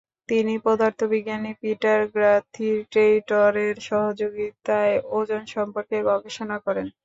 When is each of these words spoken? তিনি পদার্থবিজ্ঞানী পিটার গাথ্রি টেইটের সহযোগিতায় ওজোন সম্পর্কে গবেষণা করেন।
তিনি 0.29 0.53
পদার্থবিজ্ঞানী 0.65 1.51
পিটার 1.61 1.99
গাথ্রি 2.15 2.69
টেইটের 2.91 3.55
সহযোগিতায় 3.87 4.95
ওজোন 5.11 5.43
সম্পর্কে 5.55 5.97
গবেষণা 6.09 6.57
করেন। 6.65 6.87